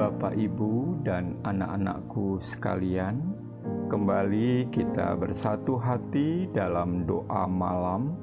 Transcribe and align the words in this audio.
Bapak, 0.00 0.32
Ibu, 0.32 1.04
dan 1.04 1.36
anak-anakku 1.44 2.40
sekalian, 2.40 3.20
kembali 3.92 4.72
kita 4.72 5.12
bersatu 5.12 5.76
hati 5.76 6.48
dalam 6.56 7.04
doa 7.04 7.44
malam 7.44 8.16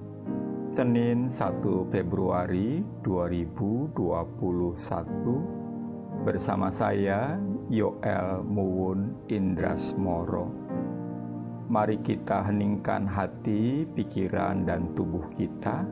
Senin 0.74 1.30
1 1.30 1.62
Februari 1.94 2.82
2021 3.06 3.94
bersama 6.26 6.74
saya 6.74 7.38
Yoel 7.70 8.42
Muwun 8.42 9.14
Indrasmoro. 9.30 10.50
Mari 11.70 12.02
kita 12.02 12.42
heningkan 12.42 13.06
hati, 13.06 13.86
pikiran, 13.94 14.66
dan 14.66 14.98
tubuh 14.98 15.30
kita. 15.38 15.86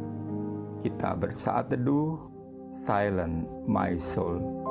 Kita 0.81 1.13
bersaat 1.13 1.69
teduh, 1.69 2.17
silent 2.81 3.45
my 3.69 3.93
soul. 4.17 4.64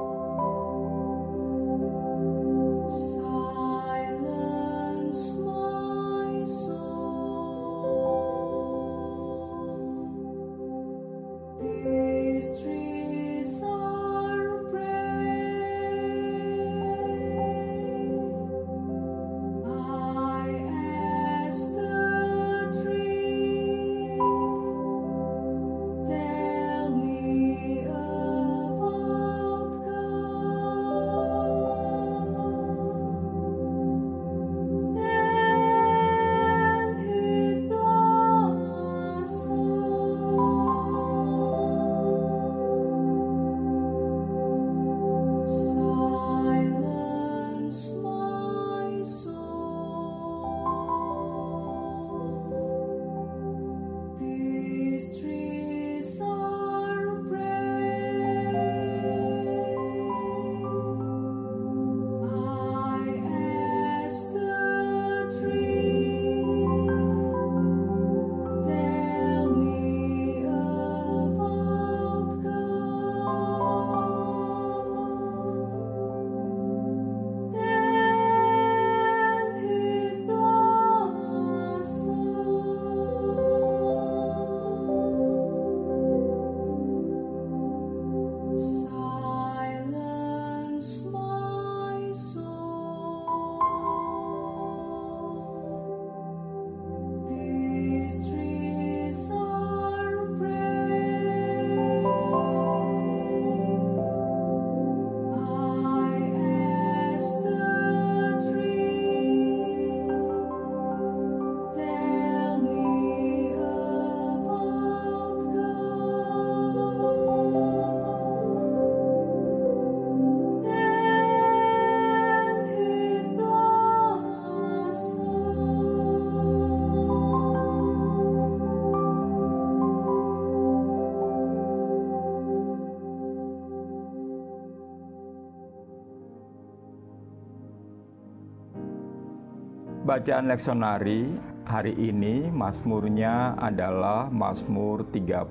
Bacaan 140.14 140.46
leksionari 140.46 141.26
hari 141.66 141.90
ini 141.98 142.46
Mazmurnya 142.46 143.58
adalah 143.58 144.30
Mazmur 144.30 145.10
35 145.10 145.50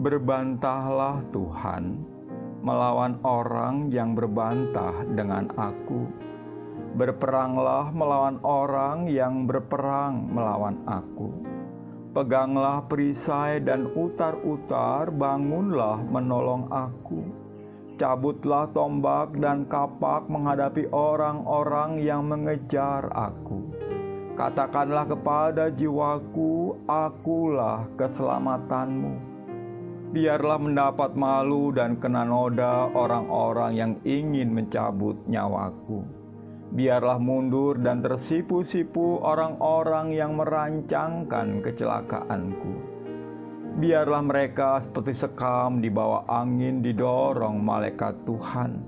Berbantahlah 0.00 1.20
Tuhan 1.28 2.00
melawan 2.64 3.20
orang 3.20 3.92
yang 3.92 4.16
berbantah 4.16 4.96
dengan 5.12 5.44
aku. 5.60 6.08
Berperanglah 6.96 7.92
melawan 7.92 8.40
orang 8.40 9.12
yang 9.12 9.44
berperang 9.44 10.24
melawan 10.32 10.80
aku 10.88 11.57
Peganglah 12.08 12.88
perisai 12.88 13.60
dan 13.60 13.92
utar-utar, 13.92 15.12
bangunlah 15.12 16.00
menolong 16.08 16.64
aku. 16.72 17.20
Cabutlah 18.00 18.64
tombak 18.72 19.36
dan 19.36 19.68
kapak 19.68 20.24
menghadapi 20.32 20.88
orang-orang 20.88 22.00
yang 22.00 22.24
mengejar 22.24 23.12
aku. 23.12 23.60
Katakanlah 24.40 25.04
kepada 25.04 25.68
jiwaku, 25.68 26.80
akulah 26.88 27.84
keselamatanmu. 28.00 29.12
Biarlah 30.08 30.58
mendapat 30.64 31.12
malu 31.12 31.76
dan 31.76 32.00
kena 32.00 32.24
noda 32.24 32.88
orang-orang 32.96 33.72
yang 33.76 33.92
ingin 34.08 34.48
mencabut 34.56 35.20
nyawaku 35.28 36.17
biarlah 36.68 37.16
mundur 37.16 37.80
dan 37.80 38.04
tersipu-sipu 38.04 39.24
orang-orang 39.24 40.12
yang 40.12 40.36
merancangkan 40.36 41.64
kecelakaanku. 41.64 42.74
Biarlah 43.78 44.22
mereka 44.26 44.82
seperti 44.82 45.14
sekam 45.14 45.78
di 45.78 45.88
bawah 45.88 46.26
angin 46.26 46.82
didorong 46.82 47.62
malaikat 47.62 48.26
Tuhan. 48.26 48.82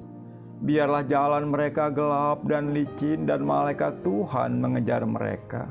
Biarlah 0.60 1.08
jalan 1.08 1.48
mereka 1.48 1.88
gelap 1.88 2.44
dan 2.44 2.76
licin 2.76 3.24
dan 3.24 3.46
malaikat 3.46 4.02
Tuhan 4.04 4.60
mengejar 4.60 5.06
mereka. 5.08 5.64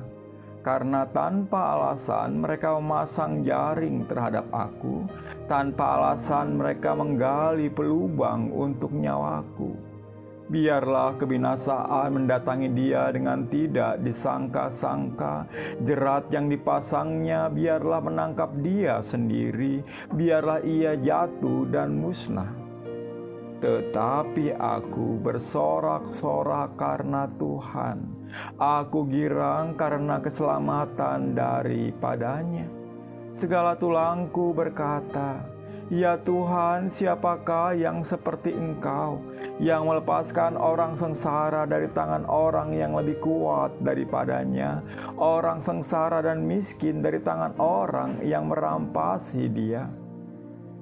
Karena 0.66 1.06
tanpa 1.14 1.78
alasan 1.78 2.42
mereka 2.42 2.80
memasang 2.80 3.46
jaring 3.46 4.10
terhadap 4.10 4.50
aku, 4.50 5.06
tanpa 5.46 6.00
alasan 6.00 6.58
mereka 6.58 6.98
menggali 6.98 7.70
pelubang 7.70 8.50
untuk 8.52 8.92
nyawaku 8.92 9.89
Biarlah 10.50 11.14
kebinasaan 11.22 12.10
mendatangi 12.10 12.74
dia 12.74 13.14
dengan 13.14 13.46
tidak 13.54 14.02
disangka-sangka. 14.02 15.46
Jerat 15.86 16.34
yang 16.34 16.50
dipasangnya 16.50 17.54
biarlah 17.54 18.02
menangkap 18.02 18.50
dia 18.66 19.06
sendiri. 19.06 19.86
Biarlah 20.10 20.66
ia 20.66 20.98
jatuh 20.98 21.70
dan 21.70 21.94
musnah. 22.02 22.50
Tetapi 23.62 24.58
aku 24.58 25.22
bersorak-sorak 25.22 26.74
karena 26.82 27.30
Tuhan. 27.38 27.98
Aku 28.58 29.06
girang 29.06 29.78
karena 29.78 30.18
keselamatan 30.18 31.38
daripadanya. 31.38 32.66
Segala 33.38 33.78
tulangku 33.78 34.50
berkata, 34.58 35.46
Ya 35.90 36.22
Tuhan, 36.22 36.94
siapakah 36.94 37.74
yang 37.74 38.06
seperti 38.06 38.54
Engkau, 38.54 39.18
yang 39.60 39.92
melepaskan 39.92 40.56
orang 40.56 40.96
sengsara 40.96 41.68
dari 41.68 41.92
tangan 41.92 42.24
orang 42.32 42.72
yang 42.72 42.96
lebih 42.96 43.20
kuat 43.20 43.76
daripadanya, 43.84 44.80
orang 45.20 45.60
sengsara 45.60 46.24
dan 46.24 46.48
miskin 46.48 47.04
dari 47.04 47.20
tangan 47.20 47.60
orang 47.60 48.24
yang 48.24 48.48
merampasi 48.48 49.52
dia? 49.52 49.84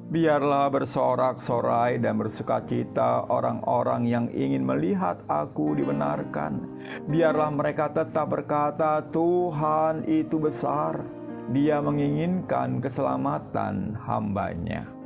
Biarlah 0.08 0.72
bersorak-sorai 0.72 2.00
dan 2.00 2.16
bersukacita 2.16 3.28
orang-orang 3.28 4.08
yang 4.08 4.26
ingin 4.32 4.64
melihat 4.64 5.20
aku 5.28 5.76
dibenarkan. 5.76 6.64
Biarlah 7.12 7.52
mereka 7.52 7.92
tetap 7.92 8.32
berkata, 8.32 9.04
"Tuhan 9.12 10.08
itu 10.08 10.40
besar." 10.40 11.04
Dia 11.52 11.84
menginginkan 11.84 12.80
keselamatan 12.80 14.00
hambanya. 14.00 14.97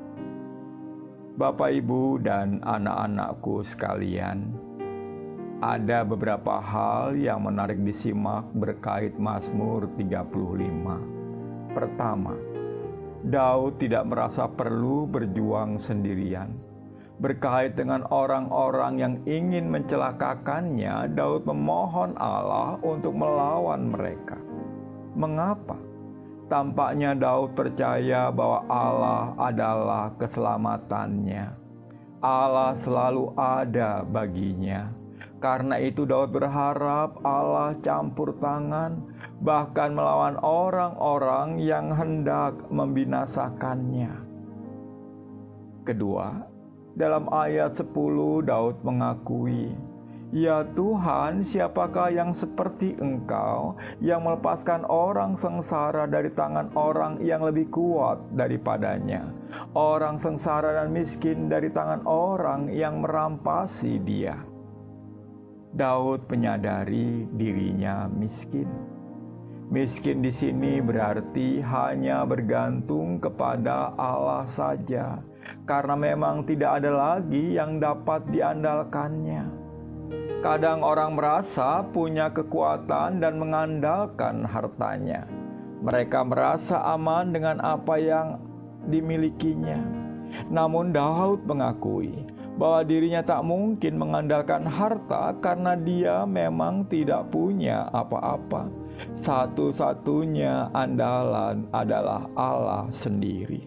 Bapak, 1.31 1.72
ibu, 1.72 2.19
dan 2.19 2.60
anak-anakku 2.60 3.63
sekalian, 3.63 4.51
ada 5.63 6.04
beberapa 6.04 6.60
hal 6.60 7.16
yang 7.16 7.48
menarik 7.48 7.80
disimak 7.88 8.51
berkait 8.51 9.16
Mazmur 9.16 9.88
35. 9.95 11.72
Pertama, 11.72 12.36
Daud 13.24 13.80
tidak 13.80 14.12
merasa 14.12 14.50
perlu 14.51 15.07
berjuang 15.07 15.80
sendirian. 15.80 16.51
Berkait 17.24 17.80
dengan 17.80 18.04
orang-orang 18.12 18.94
yang 19.00 19.16
ingin 19.24 19.72
mencelakakannya, 19.72 21.16
Daud 21.16 21.48
memohon 21.48 22.12
Allah 22.19 22.75
untuk 22.84 23.16
melawan 23.16 23.88
mereka. 23.88 24.36
Mengapa? 25.16 25.91
Tampaknya 26.51 27.15
Daud 27.15 27.56
percaya 27.56 28.27
bahwa 28.27 28.68
Allah 28.68 29.31
adalah 29.39 30.12
keselamatannya. 30.19 31.48
Allah 32.19 32.75
selalu 32.75 33.31
ada 33.39 34.03
baginya 34.03 34.92
karena 35.42 35.81
itu 35.81 36.06
Daud 36.06 36.30
berharap 36.30 37.18
Allah 37.25 37.74
campur 37.81 38.38
tangan 38.38 39.01
bahkan 39.42 39.89
melawan 39.98 40.38
orang-orang 40.38 41.57
yang 41.57 41.89
hendak 41.98 42.53
membinasakannya. 42.69 44.21
Kedua, 45.81 46.45
dalam 46.94 47.25
ayat 47.33 47.74
10 47.74 48.45
Daud 48.45 48.86
mengakui, 48.86 49.74
Ya 50.31 50.63
Tuhan, 50.63 51.44
siapakah 51.44 52.07
yang 52.07 52.31
seperti 52.31 52.95
Engkau 53.04 53.75
yang 54.00 54.24
melepaskan 54.24 54.88
orang 54.88 55.36
sengsara 55.36 56.07
dari 56.07 56.31
tangan 56.31 56.72
orang 56.72 57.19
yang 57.19 57.44
lebih 57.44 57.68
kuat 57.68 58.31
daripadanya, 58.31 59.28
orang 59.75 60.16
sengsara 60.24 60.80
dan 60.80 60.95
miskin 60.95 61.51
dari 61.51 61.68
tangan 61.68 62.07
orang 62.07 62.72
yang 62.72 63.04
merampasi 63.04 64.00
dia. 64.07 64.39
Daud 65.75 66.24
menyadari 66.31 67.27
dirinya 67.36 68.07
miskin. 68.07 68.72
Miskin 69.68 70.24
di 70.24 70.31
sini 70.31 70.80
berarti 70.80 71.60
hanya 71.60 72.24
bergantung 72.24 73.19
kepada 73.19 74.00
Allah 74.00 74.48
saja, 74.56 75.19
karena 75.68 75.95
memang 76.00 76.48
tidak 76.48 76.80
ada 76.80 77.19
lagi 77.19 77.60
yang 77.60 77.84
dapat 77.84 78.24
diandalkannya. 78.31 79.61
Kadang 80.42 80.81
orang 80.81 81.13
merasa 81.13 81.86
punya 81.94 82.34
kekuatan 82.34 83.22
dan 83.22 83.38
mengandalkan 83.38 84.42
hartanya. 84.42 85.30
Mereka 85.86 86.25
merasa 86.25 86.81
aman 86.81 87.30
dengan 87.30 87.62
apa 87.62 87.98
yang 88.02 88.42
dimilikinya. 88.90 89.78
Namun 90.50 90.94
Daud 90.94 91.46
mengakui 91.46 92.25
bahwa 92.58 92.81
dirinya 92.86 93.22
tak 93.22 93.46
mungkin 93.46 93.98
mengandalkan 93.98 94.66
harta 94.66 95.34
karena 95.42 95.78
dia 95.78 96.25
memang 96.25 96.86
tidak 96.90 97.30
punya 97.30 97.90
apa-apa. 97.94 98.69
Satu-satunya 99.18 100.69
andalan 100.74 101.66
adalah 101.74 102.30
Allah 102.38 102.86
sendiri. 102.94 103.66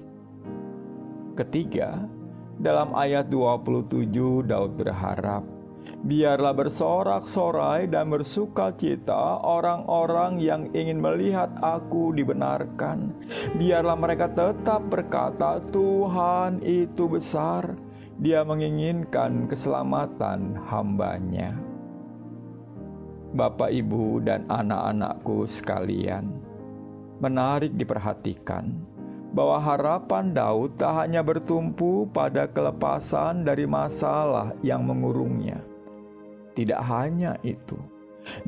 Ketiga, 1.35 2.07
dalam 2.63 2.95
ayat 2.95 3.27
27 3.35 4.47
Daud 4.47 4.79
berharap, 4.79 5.43
Biarlah 6.05 6.53
bersorak-sorai 6.53 7.89
dan 7.89 8.13
bersuka 8.13 8.77
cita 8.77 9.41
orang-orang 9.41 10.37
yang 10.37 10.69
ingin 10.77 11.01
melihat 11.01 11.49
aku 11.65 12.13
dibenarkan. 12.13 13.09
Biarlah 13.57 13.97
mereka 13.97 14.29
tetap 14.29 14.85
berkata, 14.93 15.65
"Tuhan 15.73 16.61
itu 16.61 17.09
besar." 17.09 17.73
Dia 18.21 18.47
menginginkan 18.47 19.51
keselamatan 19.51 20.55
hambanya. 20.71 21.57
Bapak, 23.35 23.75
ibu, 23.75 24.23
dan 24.23 24.47
anak-anakku 24.47 25.43
sekalian, 25.51 26.31
menarik 27.19 27.75
diperhatikan 27.75 28.71
bahwa 29.35 29.59
harapan 29.59 30.31
Daud 30.31 30.79
tak 30.79 30.95
hanya 30.95 31.27
bertumpu 31.27 32.07
pada 32.15 32.47
kelepasan 32.47 33.43
dari 33.43 33.67
masalah 33.67 34.55
yang 34.63 34.87
mengurungnya. 34.87 35.74
Tidak 36.55 36.81
hanya 36.87 37.35
itu, 37.43 37.75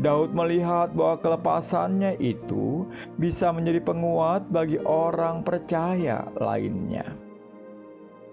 Daud 0.01 0.33
melihat 0.33 0.97
bahwa 0.97 1.21
kelepasannya 1.21 2.17
itu 2.23 2.89
bisa 3.21 3.53
menjadi 3.53 3.85
penguat 3.85 4.49
bagi 4.49 4.81
orang 4.87 5.45
percaya 5.45 6.25
lainnya. 6.41 7.05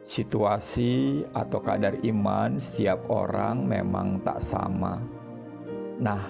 Situasi 0.03 1.23
atau 1.31 1.59
kadar 1.63 1.95
iman 2.03 2.59
setiap 2.59 2.99
orang 3.07 3.63
memang 3.63 4.19
tak 4.27 4.43
sama. 4.43 4.99
Nah, 5.99 6.27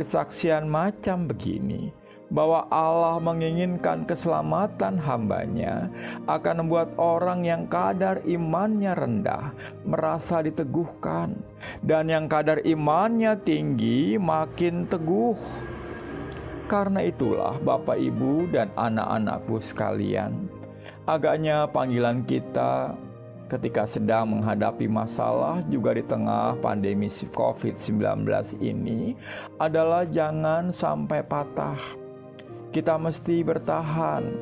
kesaksian 0.00 0.64
macam 0.64 1.28
begini 1.28 1.92
bahwa 2.30 2.66
Allah 2.70 3.22
menginginkan 3.22 4.02
keselamatan 4.02 4.98
hambanya 4.98 5.86
akan 6.26 6.66
membuat 6.66 6.90
orang 6.98 7.46
yang 7.46 7.70
kadar 7.70 8.18
imannya 8.26 8.92
rendah 8.98 9.54
merasa 9.86 10.42
diteguhkan 10.42 11.38
dan 11.86 12.10
yang 12.10 12.26
kadar 12.26 12.58
imannya 12.66 13.38
tinggi 13.46 14.18
makin 14.18 14.86
teguh. 14.90 15.38
Karena 16.66 16.98
itulah 17.06 17.62
Bapak 17.62 17.94
Ibu 17.94 18.50
dan 18.50 18.74
anak-anakku 18.74 19.62
sekalian, 19.62 20.50
Agaknya 21.06 21.70
panggilan 21.70 22.26
kita 22.26 22.90
ketika 23.46 23.86
sedang 23.86 24.26
menghadapi 24.26 24.90
masalah 24.90 25.62
juga 25.70 25.94
di 25.94 26.02
tengah 26.02 26.58
pandemi 26.58 27.06
COVID-19 27.06 28.26
ini 28.58 29.14
adalah 29.62 30.02
jangan 30.10 30.74
sampai 30.74 31.22
patah. 31.22 31.78
Kita 32.76 33.00
mesti 33.00 33.40
bertahan, 33.40 34.36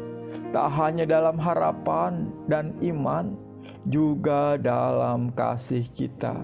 tak 0.51 0.67
hanya 0.75 1.07
dalam 1.07 1.39
harapan 1.39 2.35
dan 2.51 2.75
iman, 2.83 3.39
juga 3.87 4.59
dalam 4.59 5.31
kasih 5.39 5.87
kita. 5.95 6.43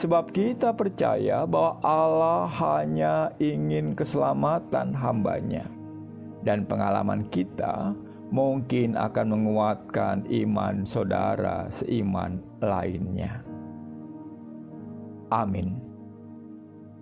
Sebab 0.00 0.32
kita 0.32 0.72
percaya 0.72 1.44
bahwa 1.44 1.76
Allah 1.84 2.48
hanya 2.48 3.36
ingin 3.36 3.92
keselamatan 3.92 4.96
hambanya. 4.96 5.68
Dan 6.40 6.64
pengalaman 6.64 7.28
kita 7.28 7.92
mungkin 8.32 8.96
akan 8.96 9.26
menguatkan 9.28 10.24
iman 10.24 10.88
saudara 10.88 11.68
seiman 11.68 12.40
lainnya. 12.64 13.44
Amin. 15.28 15.89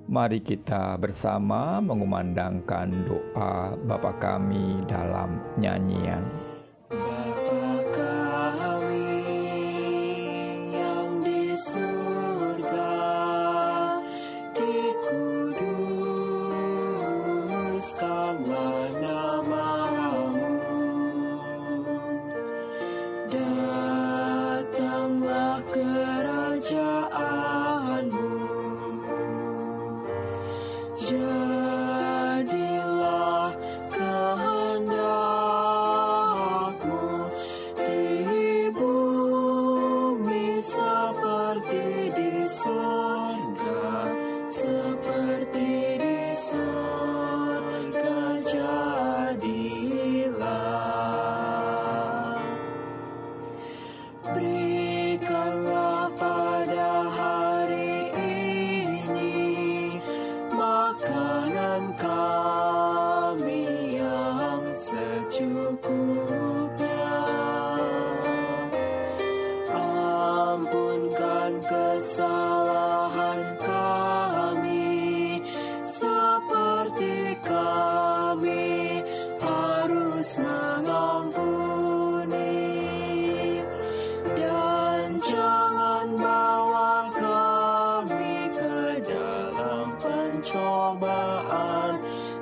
Mari 0.09 0.41
kita 0.41 0.97
bersama 0.97 1.85
mengumandangkan 1.85 2.88
doa 3.05 3.77
Bapa 3.77 4.17
kami 4.17 4.81
dalam 4.88 5.37
nyanyian. 5.61 6.48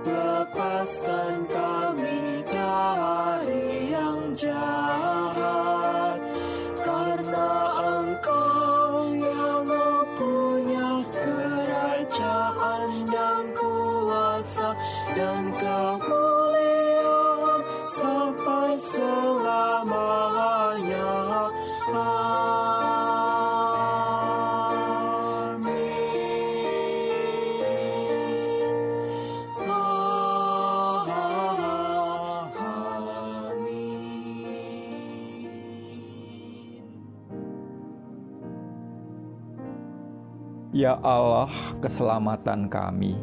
Lepaskan 0.07 1.45
kami 1.53 2.41
dari 2.49 3.93
yang 3.93 4.33
jahat. 4.33 6.17
Karena 6.81 7.53
engkau 7.85 9.13
yang 9.13 9.61
mempunyai 9.69 11.05
kerajaan 11.21 13.05
dan 13.13 13.45
kuasa 13.53 14.73
Dan 15.13 15.53
kemuliaan 15.61 17.61
sampai 17.85 18.81
selesai 18.81 19.36
Ya 40.77 40.93
Allah, 41.01 41.49
keselamatan 41.81 42.69
kami. 42.69 43.17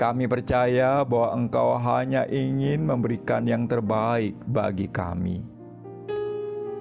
Kami 0.00 0.24
percaya 0.24 1.04
bahwa 1.04 1.36
Engkau 1.36 1.76
hanya 1.76 2.24
ingin 2.24 2.88
memberikan 2.88 3.44
yang 3.44 3.68
terbaik 3.68 4.32
bagi 4.48 4.88
kami. 4.88 5.44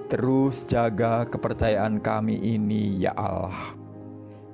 Terus 0.08 0.64
jaga 0.72 1.28
kepercayaan 1.28 2.00
kami 2.00 2.40
ini, 2.56 2.96
ya 2.96 3.12
Allah. 3.12 3.76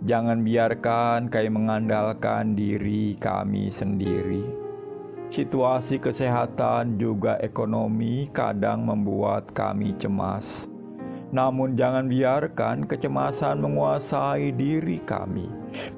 Jangan 0.02 0.42
biarkan 0.42 1.30
kami 1.30 1.50
mengandalkan 1.54 2.58
diri 2.58 3.14
kami 3.22 3.70
sendiri. 3.70 4.42
Situasi 5.30 6.02
kesehatan 6.02 6.98
juga 6.98 7.38
ekonomi 7.38 8.34
kadang 8.34 8.82
membuat 8.82 9.54
kami 9.54 9.94
cemas 10.02 10.69
namun 11.30 11.78
jangan 11.78 12.10
biarkan 12.10 12.90
kecemasan 12.90 13.62
menguasai 13.62 14.50
diri 14.54 14.98
kami. 15.06 15.46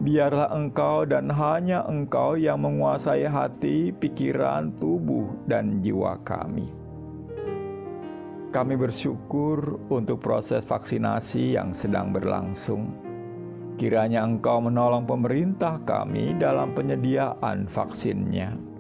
Biarlah 0.04 0.52
engkau 0.52 1.08
dan 1.08 1.32
hanya 1.32 1.88
engkau 1.88 2.36
yang 2.36 2.64
menguasai 2.64 3.24
hati, 3.28 3.96
pikiran, 3.96 4.76
tubuh, 4.84 5.32
dan 5.48 5.80
jiwa 5.80 6.20
kami. 6.28 6.68
Kami 8.52 8.76
bersyukur 8.76 9.80
untuk 9.88 10.20
proses 10.20 10.68
vaksinasi 10.68 11.56
yang 11.56 11.72
sedang 11.72 12.12
berlangsung. 12.12 12.92
Kiranya 13.80 14.28
engkau 14.28 14.60
menolong 14.60 15.08
pemerintah 15.08 15.80
kami 15.88 16.36
dalam 16.36 16.76
penyediaan 16.76 17.72
vaksinnya 17.72 18.71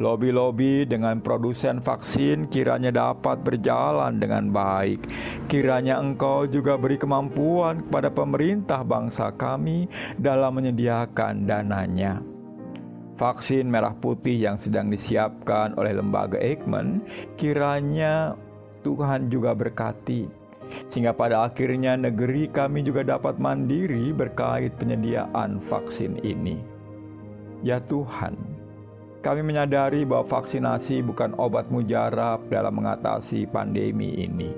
Lobi-lobi 0.00 0.88
dengan 0.88 1.20
produsen 1.20 1.76
vaksin 1.84 2.48
kiranya 2.48 2.88
dapat 2.88 3.44
berjalan 3.44 4.16
dengan 4.16 4.48
baik. 4.48 5.04
Kiranya 5.44 6.00
Engkau 6.00 6.48
juga 6.48 6.80
beri 6.80 6.96
kemampuan 6.96 7.84
kepada 7.84 8.08
pemerintah 8.08 8.80
bangsa 8.80 9.28
kami 9.36 9.84
dalam 10.16 10.56
menyediakan 10.56 11.44
dananya. 11.44 12.24
Vaksin 13.20 13.68
merah 13.68 13.92
putih 13.92 14.40
yang 14.40 14.56
sedang 14.56 14.88
disiapkan 14.88 15.76
oleh 15.76 15.92
lembaga 15.92 16.40
Eijkman 16.40 17.04
kiranya 17.36 18.32
Tuhan 18.80 19.28
juga 19.28 19.52
berkati 19.52 20.40
sehingga 20.88 21.12
pada 21.12 21.44
akhirnya 21.44 22.00
negeri 22.00 22.48
kami 22.48 22.80
juga 22.88 23.04
dapat 23.04 23.36
mandiri 23.36 24.16
berkait 24.16 24.72
penyediaan 24.80 25.60
vaksin 25.60 26.16
ini. 26.24 26.56
Ya 27.60 27.76
Tuhan, 27.84 28.49
kami 29.20 29.44
menyadari 29.44 30.08
bahwa 30.08 30.24
vaksinasi 30.24 31.04
bukan 31.04 31.36
obat 31.36 31.68
mujarab 31.68 32.40
dalam 32.48 32.80
mengatasi 32.80 33.44
pandemi 33.44 34.16
ini. 34.16 34.48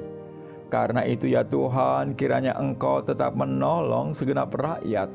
Karena 0.71 1.03
itu 1.05 1.29
ya 1.29 1.43
Tuhan, 1.45 2.15
kiranya 2.15 2.57
Engkau 2.57 3.03
tetap 3.03 3.35
menolong 3.35 4.15
segenap 4.15 4.55
rakyat 4.55 5.11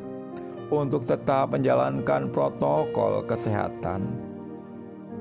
untuk 0.68 1.08
tetap 1.08 1.56
menjalankan 1.56 2.30
protokol 2.30 3.24
kesehatan. 3.24 4.06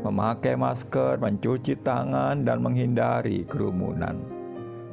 Memakai 0.03 0.59
masker, 0.59 1.23
mencuci 1.23 1.79
tangan, 1.81 2.45
dan 2.45 2.61
menghindari 2.61 3.47
kerumunan. 3.49 4.19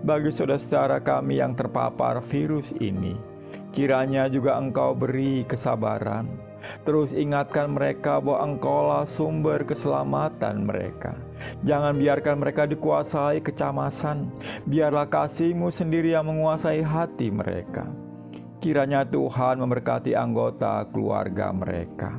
Bagi 0.05 0.31
saudara-saudara 0.31 1.03
kami 1.03 1.41
yang 1.41 1.57
terpapar 1.57 2.21
virus 2.23 2.71
ini, 2.79 3.17
kiranya 3.75 4.29
juga 4.31 4.55
Engkau 4.55 4.95
beri 4.95 5.43
kesabaran, 5.43 6.29
Terus 6.84 7.12
ingatkan 7.12 7.72
mereka 7.75 8.20
bahwa 8.20 8.43
Engkaulah 8.43 9.05
sumber 9.08 9.63
keselamatan 9.63 10.67
mereka. 10.67 11.15
Jangan 11.63 12.00
biarkan 12.00 12.39
mereka 12.39 12.63
dikuasai 12.67 13.43
kecamasan. 13.43 14.32
Biarlah 14.67 15.08
kasihmu 15.08 15.72
sendiri 15.72 16.15
yang 16.15 16.27
menguasai 16.27 16.84
hati 16.84 17.32
mereka. 17.32 17.88
Kiranya 18.63 19.03
Tuhan 19.03 19.60
memberkati 19.60 20.15
anggota 20.15 20.88
keluarga 20.91 21.51
mereka. 21.51 22.15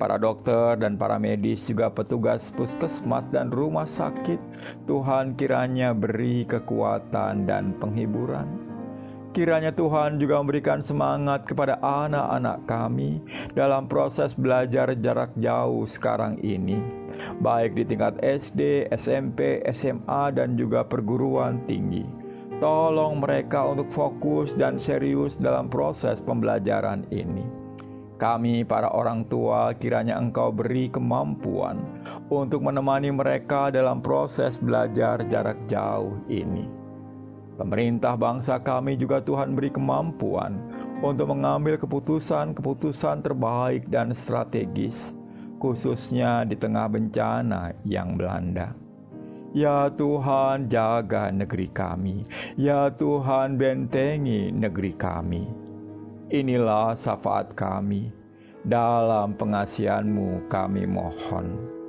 Para 0.00 0.16
dokter 0.16 0.80
dan 0.80 0.96
para 0.96 1.20
medis 1.20 1.68
juga 1.68 1.92
petugas 1.92 2.48
puskesmas 2.56 3.28
dan 3.28 3.52
rumah 3.52 3.84
sakit, 3.84 4.40
Tuhan 4.88 5.36
kiranya 5.36 5.92
beri 5.92 6.48
kekuatan 6.48 7.44
dan 7.44 7.76
penghiburan 7.76 8.69
Kiranya 9.30 9.70
Tuhan 9.70 10.18
juga 10.18 10.42
memberikan 10.42 10.82
semangat 10.82 11.46
kepada 11.46 11.78
anak-anak 11.78 12.66
kami 12.66 13.22
dalam 13.54 13.86
proses 13.86 14.34
belajar 14.34 14.90
jarak 14.98 15.30
jauh 15.38 15.86
sekarang 15.86 16.42
ini, 16.42 16.82
baik 17.38 17.78
di 17.78 17.86
tingkat 17.86 18.18
SD, 18.26 18.90
SMP, 18.90 19.62
SMA, 19.70 20.34
dan 20.34 20.58
juga 20.58 20.82
perguruan 20.82 21.62
tinggi. 21.70 22.02
Tolong 22.58 23.22
mereka 23.22 23.70
untuk 23.70 23.86
fokus 23.94 24.50
dan 24.58 24.82
serius 24.82 25.38
dalam 25.38 25.70
proses 25.70 26.18
pembelajaran 26.18 27.06
ini. 27.14 27.46
Kami, 28.18 28.66
para 28.66 28.90
orang 28.90 29.30
tua, 29.30 29.72
kiranya 29.78 30.18
Engkau 30.18 30.50
beri 30.50 30.90
kemampuan 30.90 31.78
untuk 32.28 32.66
menemani 32.66 33.14
mereka 33.14 33.70
dalam 33.70 34.02
proses 34.02 34.58
belajar 34.58 35.22
jarak 35.30 35.56
jauh 35.70 36.18
ini. 36.26 36.79
Pemerintah 37.60 38.16
bangsa 38.16 38.56
kami 38.56 38.96
juga 38.96 39.20
Tuhan 39.20 39.52
beri 39.52 39.68
kemampuan 39.68 40.56
untuk 41.04 41.28
mengambil 41.28 41.76
keputusan-keputusan 41.76 43.20
terbaik 43.20 43.84
dan 43.92 44.16
strategis, 44.16 45.12
khususnya 45.60 46.48
di 46.48 46.56
tengah 46.56 46.88
bencana 46.88 47.76
yang 47.84 48.16
melanda. 48.16 48.72
Ya 49.52 49.92
Tuhan, 49.92 50.72
jaga 50.72 51.28
negeri 51.28 51.68
kami. 51.68 52.24
Ya 52.56 52.88
Tuhan, 52.88 53.60
bentengi 53.60 54.48
negeri 54.48 54.96
kami. 54.96 55.44
Inilah 56.32 56.96
syafaat 56.96 57.52
kami. 57.52 58.08
Dalam 58.64 59.36
pengasihanmu 59.36 60.48
kami 60.48 60.88
mohon. 60.88 61.79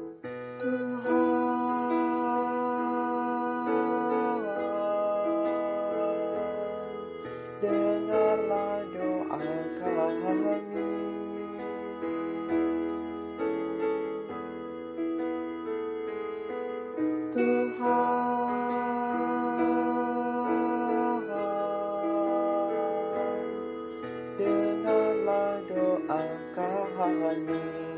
Dengarlah 27.12 27.90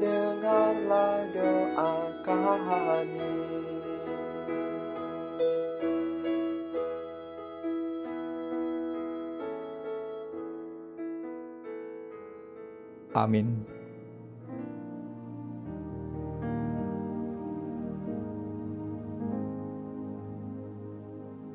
Dengarlah 0.00 1.16
doa 1.32 1.92
kami 2.24 3.32
Amin. 13.14 13.73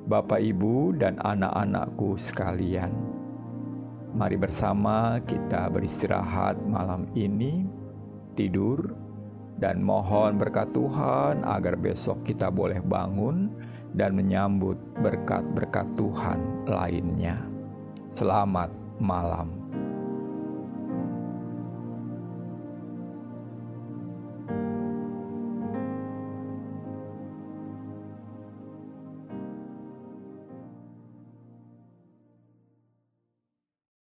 Bapak, 0.10 0.42
Ibu, 0.42 0.98
dan 0.98 1.22
anak-anakku 1.22 2.18
sekalian, 2.18 2.90
mari 4.18 4.42
bersama 4.42 5.22
kita 5.22 5.70
beristirahat 5.70 6.58
malam 6.66 7.06
ini, 7.14 7.62
tidur, 8.34 8.90
dan 9.62 9.86
mohon 9.86 10.42
berkat 10.42 10.74
Tuhan 10.74 11.46
agar 11.46 11.78
besok 11.78 12.26
kita 12.26 12.50
boleh 12.50 12.82
bangun 12.82 13.54
dan 13.94 14.18
menyambut 14.18 14.82
berkat-berkat 14.98 15.86
Tuhan 15.94 16.66
lainnya. 16.66 17.38
Selamat 18.10 18.74
malam. 18.98 19.59